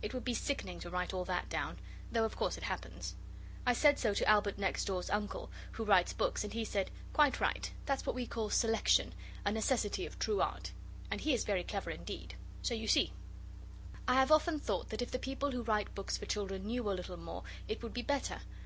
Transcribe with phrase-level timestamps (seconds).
[0.00, 1.78] It would be sickening to write all that down,
[2.10, 3.14] though of course it happens.
[3.66, 7.40] I said so to Albert next door's uncle, who writes books, and he said, 'Quite
[7.42, 9.12] right, that's what we call selection,
[9.44, 10.72] a necessity of true art.'
[11.10, 12.36] And he is very clever indeed.
[12.62, 13.12] So you see.
[14.08, 16.94] I have often thought that if the people who write books for children knew a
[16.96, 18.40] little more it would be better.